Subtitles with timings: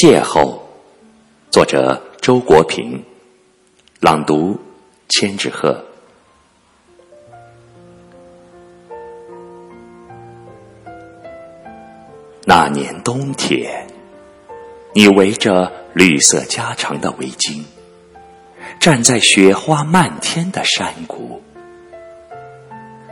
[0.00, 0.56] 邂逅，
[1.50, 3.02] 作者周国平，
[3.98, 4.56] 朗读
[5.08, 5.84] 千纸鹤。
[12.44, 13.88] 那年冬天，
[14.94, 17.64] 你围着绿色加长的围巾，
[18.78, 21.42] 站在雪花漫天的山谷，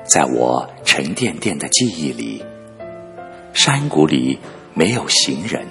[0.05, 2.45] 在我沉甸甸的记忆里，
[3.53, 4.39] 山谷里
[4.73, 5.67] 没有行人。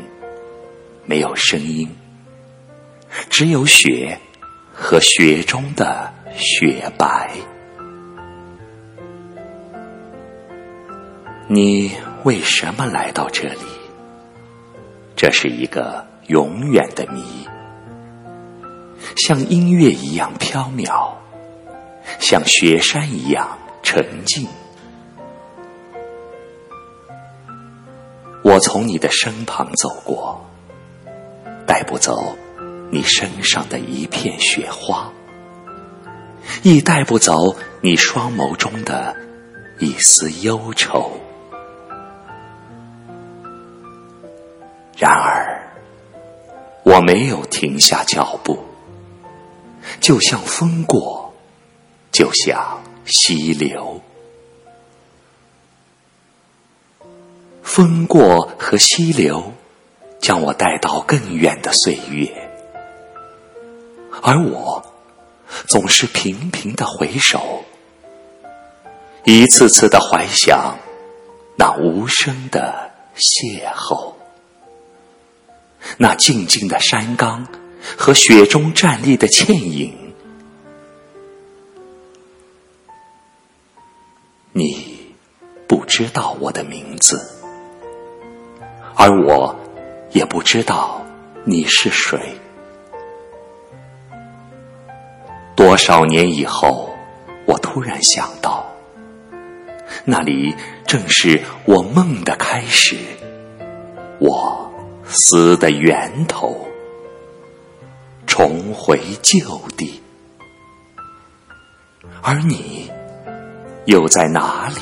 [1.05, 1.87] 没有声音，
[3.29, 4.19] 只有雪
[4.73, 7.31] 和雪中的雪白。
[11.47, 11.91] 你
[12.23, 13.61] 为什么来到这里？
[15.15, 17.47] 这是一个永远的谜，
[19.15, 21.13] 像音乐一样飘渺，
[22.19, 24.47] 像雪山一样沉静。
[28.43, 30.43] 我从你的身旁走过。
[31.67, 32.37] 带不走
[32.91, 35.11] 你身上的一片雪花，
[36.63, 39.15] 亦带不走你双眸中的
[39.79, 41.19] 一丝忧愁。
[44.97, 45.67] 然而，
[46.83, 48.63] 我没有停下脚步，
[49.99, 51.33] 就像风过，
[52.11, 53.99] 就像溪流。
[57.61, 59.51] 风过和溪流。
[60.25, 62.49] 将我带到更远的岁月，
[64.23, 64.83] 而我
[65.67, 67.63] 总是频频的回首，
[69.23, 70.79] 一次次的怀想
[71.55, 74.13] 那无声的邂逅，
[75.99, 77.47] 那静静的山岗
[77.95, 79.93] 和雪中站立的倩影。
[84.53, 85.13] 你
[85.67, 87.23] 不知道我的名字，
[88.95, 89.55] 而我。
[90.15, 91.05] 也不知道
[91.43, 92.17] 你是谁。
[95.57, 96.89] 多少年以后，
[97.45, 98.65] 我突然想到，
[100.05, 100.55] 那里
[100.87, 102.95] 正是我梦的开始，
[104.19, 104.73] 我
[105.03, 106.65] 死的源头，
[108.25, 110.01] 重回旧地。
[112.21, 112.89] 而你
[113.83, 114.79] 又在哪里？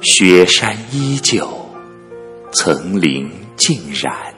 [0.00, 1.67] 雪山依旧。
[2.52, 4.34] 层林尽染，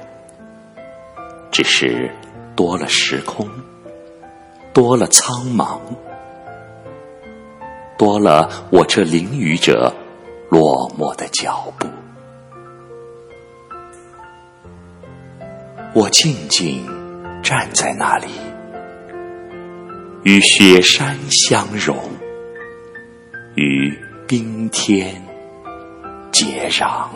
[1.51, 2.11] 只是
[2.57, 3.49] 多了时空，
[4.73, 5.79] 多了苍茫，
[7.97, 9.95] 多了我这淋雨者
[10.51, 11.87] 落寞的脚步。
[15.95, 16.85] 我静静
[17.43, 18.29] 站在那里，
[20.25, 21.97] 与雪山相融，
[23.55, 23.97] 与
[24.27, 25.23] 冰天
[26.33, 27.09] 接壤。